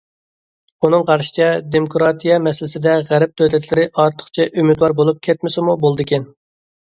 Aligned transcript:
ئۇنىڭ 0.85 1.03
قارىشىچە، 1.09 1.49
دېموكراتىيە 1.75 2.37
مەسىلىسىدە 2.45 2.95
غەرب 3.11 3.35
دۆلەتلىرى 3.41 3.85
ئارتۇقچە 4.05 4.49
ئۈمىدۋار 4.63 4.97
بولۇپ 5.03 5.21
كەتمىسىمۇ 5.31 5.77
بولىدىكەن. 5.85 6.27